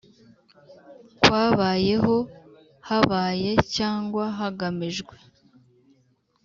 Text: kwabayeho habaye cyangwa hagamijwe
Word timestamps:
kwabayeho 1.21 2.15
habaye 2.89 3.51
cyangwa 3.75 4.23
hagamijwe 4.39 5.15